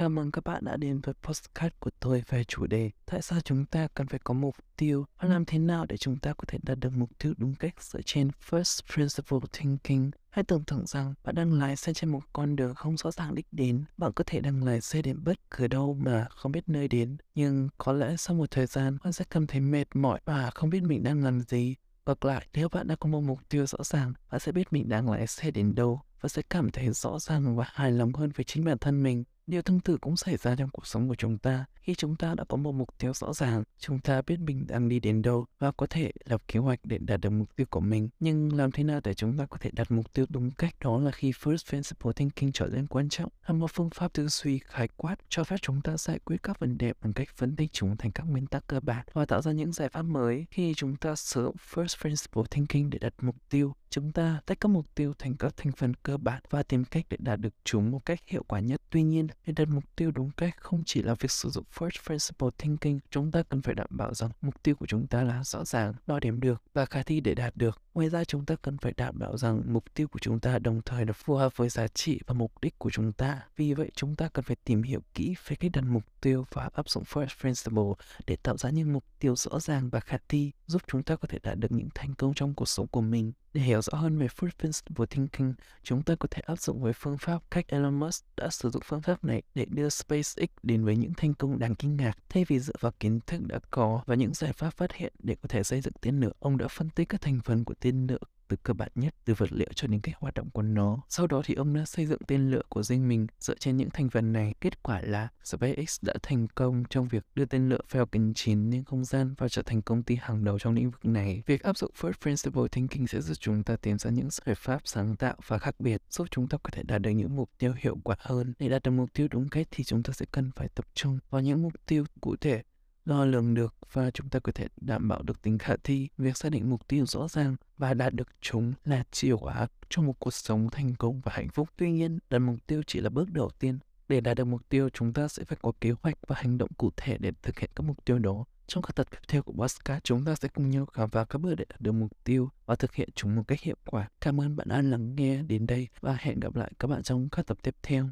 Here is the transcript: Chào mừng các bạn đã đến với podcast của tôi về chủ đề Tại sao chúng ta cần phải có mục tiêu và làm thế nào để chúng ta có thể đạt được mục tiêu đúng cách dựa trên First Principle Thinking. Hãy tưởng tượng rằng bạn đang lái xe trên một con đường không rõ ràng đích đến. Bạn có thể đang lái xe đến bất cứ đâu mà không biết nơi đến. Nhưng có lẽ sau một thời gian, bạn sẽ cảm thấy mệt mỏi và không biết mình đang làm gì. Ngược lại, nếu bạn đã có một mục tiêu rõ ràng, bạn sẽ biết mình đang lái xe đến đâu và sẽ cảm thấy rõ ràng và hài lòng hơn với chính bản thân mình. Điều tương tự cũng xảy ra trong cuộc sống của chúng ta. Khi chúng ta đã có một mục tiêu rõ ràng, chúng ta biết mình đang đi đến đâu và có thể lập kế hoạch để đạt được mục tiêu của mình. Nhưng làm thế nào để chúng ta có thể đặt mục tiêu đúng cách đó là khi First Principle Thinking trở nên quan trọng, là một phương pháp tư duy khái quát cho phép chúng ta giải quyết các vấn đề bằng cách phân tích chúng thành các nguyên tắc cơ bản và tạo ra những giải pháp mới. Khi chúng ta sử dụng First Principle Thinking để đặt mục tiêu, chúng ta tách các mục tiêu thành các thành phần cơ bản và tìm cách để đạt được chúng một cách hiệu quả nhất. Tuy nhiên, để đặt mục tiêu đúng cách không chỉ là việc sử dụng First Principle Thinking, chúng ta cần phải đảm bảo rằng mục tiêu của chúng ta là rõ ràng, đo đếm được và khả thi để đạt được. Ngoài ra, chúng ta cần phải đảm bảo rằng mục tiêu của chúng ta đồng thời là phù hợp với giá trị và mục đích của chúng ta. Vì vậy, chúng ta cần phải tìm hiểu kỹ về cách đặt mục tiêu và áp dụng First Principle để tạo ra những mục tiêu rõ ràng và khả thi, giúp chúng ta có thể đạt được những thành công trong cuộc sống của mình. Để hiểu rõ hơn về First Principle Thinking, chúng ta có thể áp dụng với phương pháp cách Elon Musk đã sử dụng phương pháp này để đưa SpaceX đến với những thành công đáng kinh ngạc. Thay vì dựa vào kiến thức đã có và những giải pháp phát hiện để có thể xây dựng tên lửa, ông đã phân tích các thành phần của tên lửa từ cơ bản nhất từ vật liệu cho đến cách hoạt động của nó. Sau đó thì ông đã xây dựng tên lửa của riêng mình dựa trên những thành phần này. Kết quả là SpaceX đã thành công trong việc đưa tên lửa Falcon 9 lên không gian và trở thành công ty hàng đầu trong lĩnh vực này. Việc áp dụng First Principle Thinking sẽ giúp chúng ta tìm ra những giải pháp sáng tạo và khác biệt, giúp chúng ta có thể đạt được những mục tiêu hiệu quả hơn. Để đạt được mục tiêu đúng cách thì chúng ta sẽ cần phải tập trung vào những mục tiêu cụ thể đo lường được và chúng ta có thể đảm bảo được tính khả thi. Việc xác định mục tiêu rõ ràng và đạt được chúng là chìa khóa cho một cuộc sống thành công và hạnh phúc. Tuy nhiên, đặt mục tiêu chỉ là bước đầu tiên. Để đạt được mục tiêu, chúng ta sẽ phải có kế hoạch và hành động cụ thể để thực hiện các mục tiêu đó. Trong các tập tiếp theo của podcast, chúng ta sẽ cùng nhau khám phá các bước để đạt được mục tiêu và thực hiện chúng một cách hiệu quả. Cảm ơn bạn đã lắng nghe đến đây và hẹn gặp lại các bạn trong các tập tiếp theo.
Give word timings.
Chào 0.00 0.08
mừng 0.08 0.30
các 0.30 0.44
bạn 0.44 0.64
đã 0.64 0.76
đến 0.76 1.00
với 1.00 1.14
podcast 1.22 1.72
của 1.80 1.90
tôi 2.00 2.22
về 2.28 2.44
chủ 2.44 2.66
đề 2.66 2.90
Tại 3.06 3.22
sao 3.22 3.40
chúng 3.40 3.66
ta 3.66 3.88
cần 3.94 4.06
phải 4.06 4.20
có 4.24 4.34
mục 4.34 4.56
tiêu 4.76 5.04
và 5.20 5.28
làm 5.28 5.44
thế 5.44 5.58
nào 5.58 5.86
để 5.88 5.96
chúng 5.96 6.16
ta 6.16 6.32
có 6.32 6.44
thể 6.48 6.58
đạt 6.62 6.78
được 6.78 6.92
mục 6.92 7.10
tiêu 7.18 7.34
đúng 7.36 7.54
cách 7.54 7.82
dựa 7.82 8.00
trên 8.04 8.30
First 8.50 8.94
Principle 8.94 9.38
Thinking. 9.52 10.10
Hãy 10.30 10.44
tưởng 10.44 10.64
tượng 10.64 10.86
rằng 10.86 11.14
bạn 11.24 11.34
đang 11.34 11.52
lái 11.52 11.76
xe 11.76 11.92
trên 11.94 12.10
một 12.10 12.20
con 12.32 12.56
đường 12.56 12.74
không 12.74 12.96
rõ 12.96 13.10
ràng 13.10 13.34
đích 13.34 13.46
đến. 13.52 13.84
Bạn 13.96 14.12
có 14.12 14.24
thể 14.26 14.40
đang 14.40 14.64
lái 14.64 14.80
xe 14.80 15.02
đến 15.02 15.24
bất 15.24 15.50
cứ 15.50 15.66
đâu 15.66 15.96
mà 16.00 16.26
không 16.30 16.52
biết 16.52 16.68
nơi 16.68 16.88
đến. 16.88 17.16
Nhưng 17.34 17.68
có 17.78 17.92
lẽ 17.92 18.16
sau 18.18 18.36
một 18.36 18.50
thời 18.50 18.66
gian, 18.66 18.98
bạn 19.04 19.12
sẽ 19.12 19.24
cảm 19.30 19.46
thấy 19.46 19.60
mệt 19.60 19.86
mỏi 19.94 20.20
và 20.24 20.50
không 20.54 20.70
biết 20.70 20.82
mình 20.82 21.02
đang 21.02 21.24
làm 21.24 21.40
gì. 21.40 21.74
Ngược 22.06 22.24
lại, 22.24 22.46
nếu 22.54 22.68
bạn 22.68 22.86
đã 22.86 22.96
có 22.96 23.08
một 23.08 23.20
mục 23.20 23.38
tiêu 23.48 23.66
rõ 23.66 23.78
ràng, 23.84 24.12
bạn 24.30 24.40
sẽ 24.40 24.52
biết 24.52 24.72
mình 24.72 24.88
đang 24.88 25.10
lái 25.10 25.26
xe 25.26 25.50
đến 25.50 25.74
đâu 25.74 26.00
và 26.20 26.28
sẽ 26.28 26.42
cảm 26.50 26.70
thấy 26.70 26.88
rõ 26.92 27.18
ràng 27.18 27.56
và 27.56 27.64
hài 27.68 27.92
lòng 27.92 28.12
hơn 28.12 28.30
với 28.36 28.44
chính 28.44 28.64
bản 28.64 28.78
thân 28.78 29.02
mình. 29.02 29.24
Điều 29.46 29.62
tương 29.62 29.80
tự 29.80 29.98
cũng 30.00 30.16
xảy 30.16 30.36
ra 30.36 30.56
trong 30.56 30.70
cuộc 30.70 30.86
sống 30.86 31.08
của 31.08 31.14
chúng 31.14 31.38
ta. 31.38 31.64
Khi 31.80 31.94
chúng 31.94 32.16
ta 32.16 32.34
đã 32.34 32.44
có 32.44 32.56
một 32.56 32.72
mục 32.72 32.88
tiêu 32.98 33.12
rõ 33.14 33.32
ràng, 33.32 33.62
chúng 33.78 33.98
ta 33.98 34.22
biết 34.22 34.40
mình 34.40 34.66
đang 34.66 34.88
đi 34.88 35.00
đến 35.00 35.22
đâu 35.22 35.46
và 35.58 35.72
có 35.72 35.86
thể 35.86 36.10
lập 36.24 36.42
kế 36.48 36.60
hoạch 36.60 36.80
để 36.84 36.98
đạt 36.98 37.20
được 37.20 37.30
mục 37.30 37.56
tiêu 37.56 37.66
của 37.70 37.80
mình. 37.80 38.08
Nhưng 38.20 38.56
làm 38.56 38.72
thế 38.72 38.84
nào 38.84 39.00
để 39.04 39.14
chúng 39.14 39.38
ta 39.38 39.46
có 39.46 39.56
thể 39.60 39.70
đặt 39.72 39.90
mục 39.90 40.12
tiêu 40.12 40.26
đúng 40.28 40.50
cách 40.50 40.74
đó 40.80 40.98
là 40.98 41.10
khi 41.10 41.30
First 41.30 41.70
Principle 41.70 42.12
Thinking 42.16 42.52
trở 42.52 42.66
nên 42.66 42.86
quan 42.86 43.08
trọng, 43.08 43.32
là 43.46 43.54
một 43.54 43.70
phương 43.74 43.90
pháp 43.90 44.12
tư 44.12 44.28
duy 44.28 44.58
khái 44.58 44.88
quát 44.96 45.16
cho 45.28 45.44
phép 45.44 45.56
chúng 45.62 45.80
ta 45.82 45.96
giải 45.96 46.18
quyết 46.18 46.42
các 46.42 46.58
vấn 46.58 46.78
đề 46.78 46.92
bằng 47.02 47.12
cách 47.12 47.28
phân 47.36 47.56
tích 47.56 47.72
chúng 47.72 47.96
thành 47.96 48.12
các 48.12 48.24
nguyên 48.24 48.46
tắc 48.46 48.66
cơ 48.66 48.80
bản 48.80 49.06
và 49.12 49.24
tạo 49.24 49.42
ra 49.42 49.52
những 49.52 49.72
giải 49.72 49.88
pháp 49.88 50.02
mới. 50.02 50.46
Khi 50.50 50.74
chúng 50.76 50.96
ta 50.96 51.16
sử 51.16 51.44
dụng 51.44 51.56
First 51.74 52.00
Principle 52.00 52.42
Thinking 52.50 52.90
để 52.90 52.98
đặt 52.98 53.14
mục 53.22 53.36
tiêu, 53.50 53.74
chúng 53.90 54.12
ta 54.12 54.40
tách 54.46 54.60
các 54.60 54.68
mục 54.68 54.94
tiêu 54.94 55.12
thành 55.18 55.36
các 55.36 55.56
thành 55.56 55.72
phần 55.72 55.94
cơ 55.94 56.16
bản 56.16 56.42
và 56.50 56.62
tìm 56.62 56.84
cách 56.84 57.06
để 57.10 57.16
đạt 57.20 57.40
được 57.40 57.54
chúng 57.64 57.90
một 57.90 58.06
cách 58.06 58.20
hiệu 58.26 58.42
quả 58.48 58.60
nhất. 58.60 58.82
Tuy 58.90 59.02
nhiên, 59.02 59.26
để 59.46 59.52
đặt 59.56 59.68
mục 59.68 59.84
tiêu 59.96 60.10
đúng 60.10 60.30
cách 60.30 60.56
không 60.56 60.82
chỉ 60.86 61.02
là 61.02 61.14
việc 61.14 61.30
sử 61.30 61.48
dụng 61.48 61.64
First 61.74 62.06
Principle 62.06 62.48
Thinking, 62.58 62.98
chúng 63.10 63.30
ta 63.30 63.42
cần 63.42 63.62
phải 63.62 63.74
đảm 63.74 63.88
bảo 63.90 64.14
rằng 64.14 64.30
mục 64.40 64.62
tiêu 64.62 64.74
của 64.74 64.86
chúng 64.86 65.06
ta 65.06 65.22
là 65.22 65.44
rõ 65.44 65.64
ràng, 65.64 65.94
đo 66.06 66.20
đếm 66.20 66.40
được 66.40 66.62
và 66.74 66.86
khả 66.86 67.02
thi 67.02 67.20
để 67.20 67.34
đạt 67.34 67.56
được. 67.56 67.82
Ngoài 68.00 68.10
ra, 68.10 68.24
chúng 68.24 68.44
ta 68.44 68.56
cần 68.62 68.78
phải 68.78 68.92
đảm 68.96 69.18
bảo 69.18 69.36
rằng 69.36 69.62
mục 69.66 69.84
tiêu 69.94 70.08
của 70.08 70.18
chúng 70.18 70.40
ta 70.40 70.58
đồng 70.58 70.82
thời 70.82 71.06
là 71.06 71.12
phù 71.12 71.34
hợp 71.34 71.56
với 71.56 71.68
giá 71.68 71.88
trị 71.88 72.20
và 72.26 72.34
mục 72.34 72.52
đích 72.62 72.78
của 72.78 72.90
chúng 72.90 73.12
ta. 73.12 73.42
Vì 73.56 73.74
vậy, 73.74 73.90
chúng 73.94 74.16
ta 74.16 74.28
cần 74.28 74.44
phải 74.44 74.56
tìm 74.64 74.82
hiểu 74.82 75.00
kỹ 75.14 75.34
về 75.46 75.56
cách 75.56 75.70
đặt 75.74 75.84
mục 75.88 76.02
tiêu 76.20 76.46
và 76.52 76.68
áp 76.72 76.88
dụng 76.88 77.04
First 77.04 77.40
Principle 77.40 78.04
để 78.26 78.36
tạo 78.36 78.56
ra 78.56 78.70
những 78.70 78.92
mục 78.92 79.04
tiêu 79.18 79.36
rõ 79.36 79.60
ràng 79.60 79.90
và 79.90 80.00
khả 80.00 80.16
thi, 80.28 80.50
giúp 80.66 80.82
chúng 80.86 81.02
ta 81.02 81.16
có 81.16 81.28
thể 81.28 81.38
đạt 81.42 81.58
được 81.58 81.72
những 81.72 81.88
thành 81.94 82.14
công 82.14 82.34
trong 82.34 82.54
cuộc 82.54 82.68
sống 82.68 82.86
của 82.86 83.00
mình. 83.00 83.32
Để 83.52 83.60
hiểu 83.60 83.82
rõ 83.82 83.98
hơn 83.98 84.18
về 84.18 84.26
First 84.26 84.50
Principle 84.58 85.06
Thinking, 85.06 85.52
chúng 85.82 86.02
ta 86.02 86.14
có 86.14 86.28
thể 86.30 86.42
áp 86.46 86.60
dụng 86.60 86.82
với 86.82 86.92
phương 86.92 87.18
pháp 87.18 87.42
cách 87.50 87.68
Elon 87.68 88.00
Musk 88.00 88.24
đã 88.36 88.48
sử 88.50 88.70
dụng 88.70 88.82
phương 88.84 89.02
pháp 89.02 89.24
này 89.24 89.42
để 89.54 89.64
đưa 89.64 89.88
SpaceX 89.88 90.48
đến 90.62 90.84
với 90.84 90.96
những 90.96 91.14
thành 91.16 91.34
công 91.34 91.58
đáng 91.58 91.74
kinh 91.74 91.96
ngạc. 91.96 92.18
Thay 92.28 92.44
vì 92.48 92.58
dựa 92.58 92.74
vào 92.80 92.92
kiến 93.00 93.20
thức 93.26 93.40
đã 93.46 93.58
có 93.70 94.02
và 94.06 94.14
những 94.14 94.34
giải 94.34 94.52
pháp 94.52 94.70
phát 94.70 94.92
hiện 94.92 95.12
để 95.18 95.36
có 95.42 95.48
thể 95.48 95.62
xây 95.62 95.80
dựng 95.80 95.92
tên 96.00 96.20
lửa, 96.20 96.32
ông 96.38 96.58
đã 96.58 96.68
phân 96.68 96.90
tích 96.90 97.08
các 97.08 97.20
thành 97.20 97.40
phần 97.44 97.64
của 97.64 97.74
tên 97.90 98.06
lửa 98.06 98.18
từ 98.48 98.56
cơ 98.62 98.74
bản 98.74 98.88
nhất 98.94 99.14
từ 99.24 99.34
vật 99.34 99.52
liệu 99.52 99.68
cho 99.74 99.88
đến 99.88 100.00
cách 100.00 100.14
hoạt 100.18 100.34
động 100.34 100.50
của 100.50 100.62
nó. 100.62 101.02
Sau 101.08 101.26
đó 101.26 101.42
thì 101.44 101.54
ông 101.54 101.74
đã 101.74 101.84
xây 101.84 102.06
dựng 102.06 102.20
tên 102.26 102.50
lửa 102.50 102.62
của 102.68 102.82
riêng 102.82 103.08
mình 103.08 103.26
dựa 103.40 103.54
trên 103.54 103.76
những 103.76 103.90
thành 103.90 104.10
phần 104.10 104.32
này. 104.32 104.54
Kết 104.60 104.82
quả 104.82 105.00
là 105.00 105.28
SpaceX 105.44 105.98
đã 106.02 106.14
thành 106.22 106.46
công 106.54 106.84
trong 106.90 107.08
việc 107.08 107.24
đưa 107.34 107.44
tên 107.44 107.68
lửa 107.68 107.80
Falcon 107.90 108.32
9 108.34 108.70
lên 108.70 108.84
không 108.84 109.04
gian 109.04 109.34
và 109.38 109.48
trở 109.48 109.62
thành 109.62 109.82
công 109.82 110.02
ty 110.02 110.16
hàng 110.20 110.44
đầu 110.44 110.58
trong 110.58 110.74
lĩnh 110.74 110.90
vực 110.90 111.04
này. 111.04 111.42
Việc 111.46 111.62
áp 111.62 111.78
dụng 111.78 111.90
First 112.00 112.12
Principle 112.22 112.62
Thinking 112.72 113.06
sẽ 113.06 113.20
giúp 113.20 113.34
chúng 113.40 113.62
ta 113.62 113.76
tìm 113.76 113.98
ra 113.98 114.10
những 114.10 114.28
giải 114.30 114.54
pháp 114.54 114.80
sáng 114.84 115.16
tạo 115.16 115.34
và 115.46 115.58
khác 115.58 115.80
biệt, 115.80 116.02
giúp 116.10 116.26
chúng 116.30 116.48
ta 116.48 116.58
có 116.62 116.70
thể 116.72 116.82
đạt 116.82 117.02
được 117.02 117.10
những 117.10 117.36
mục 117.36 117.50
tiêu 117.58 117.74
hiệu 117.78 117.96
quả 118.04 118.16
hơn. 118.18 118.52
Để 118.58 118.68
đạt 118.68 118.82
được 118.82 118.90
mục 118.90 119.12
tiêu 119.14 119.28
đúng 119.30 119.48
cách 119.48 119.68
thì 119.70 119.84
chúng 119.84 120.02
ta 120.02 120.12
sẽ 120.12 120.26
cần 120.32 120.50
phải 120.56 120.68
tập 120.68 120.86
trung 120.94 121.18
vào 121.30 121.40
những 121.40 121.62
mục 121.62 121.72
tiêu 121.86 122.04
cụ 122.20 122.36
thể 122.36 122.62
đo 123.10 123.24
lường 123.24 123.54
được 123.54 123.74
và 123.92 124.10
chúng 124.10 124.28
ta 124.28 124.38
có 124.38 124.52
thể 124.52 124.66
đảm 124.80 125.08
bảo 125.08 125.22
được 125.22 125.42
tính 125.42 125.58
khả 125.58 125.76
thi. 125.84 126.08
Việc 126.18 126.36
xác 126.36 126.52
định 126.52 126.70
mục 126.70 126.88
tiêu 126.88 127.06
rõ 127.06 127.28
ràng 127.28 127.56
và 127.78 127.94
đạt 127.94 128.14
được 128.14 128.28
chúng 128.40 128.72
là 128.84 129.04
chìa 129.10 129.36
khóa 129.36 129.66
cho 129.88 130.02
một 130.02 130.12
cuộc 130.18 130.34
sống 130.34 130.68
thành 130.70 130.94
công 130.94 131.20
và 131.20 131.32
hạnh 131.34 131.48
phúc. 131.48 131.68
Tuy 131.76 131.90
nhiên, 131.90 132.18
đặt 132.30 132.38
mục 132.38 132.56
tiêu 132.66 132.82
chỉ 132.86 133.00
là 133.00 133.10
bước 133.10 133.30
đầu 133.30 133.50
tiên. 133.58 133.78
Để 134.08 134.20
đạt 134.20 134.36
được 134.36 134.44
mục 134.44 134.68
tiêu, 134.68 134.88
chúng 134.88 135.12
ta 135.12 135.28
sẽ 135.28 135.44
phải 135.44 135.58
có 135.62 135.72
kế 135.80 135.92
hoạch 136.02 136.18
và 136.26 136.36
hành 136.38 136.58
động 136.58 136.70
cụ 136.78 136.90
thể 136.96 137.18
để 137.18 137.32
thực 137.42 137.58
hiện 137.58 137.70
các 137.76 137.82
mục 137.82 138.04
tiêu 138.04 138.18
đó. 138.18 138.44
Trong 138.66 138.82
các 138.82 138.94
tập 138.94 139.06
tiếp 139.10 139.18
theo 139.28 139.42
của 139.42 139.52
podcast, 139.52 140.04
chúng 140.04 140.24
ta 140.24 140.34
sẽ 140.34 140.48
cùng 140.48 140.70
nhau 140.70 140.86
khám 140.86 141.10
phá 141.10 141.24
các 141.24 141.38
bước 141.38 141.54
để 141.54 141.64
đạt 141.68 141.80
được 141.80 141.92
mục 141.92 142.12
tiêu 142.24 142.50
và 142.66 142.76
thực 142.76 142.94
hiện 142.94 143.08
chúng 143.14 143.36
một 143.36 143.42
cách 143.48 143.60
hiệu 143.60 143.76
quả. 143.86 144.08
Cảm 144.20 144.40
ơn 144.40 144.56
bạn 144.56 144.68
đã 144.68 144.82
lắng 144.82 145.16
nghe 145.16 145.42
đến 145.42 145.66
đây 145.66 145.88
và 146.00 146.16
hẹn 146.20 146.40
gặp 146.40 146.56
lại 146.56 146.72
các 146.78 146.88
bạn 146.88 147.02
trong 147.02 147.28
các 147.28 147.46
tập 147.46 147.58
tiếp 147.62 147.74
theo. 147.82 148.08